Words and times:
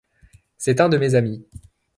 C’est 0.57 0.81
un 0.81 0.89
de 0.89 0.97
mes 0.97 1.13
amis. 1.13 1.45